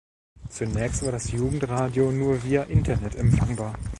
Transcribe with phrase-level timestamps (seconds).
[0.49, 3.77] Zunächst war das Jugendradio nur via Internet empfangbar.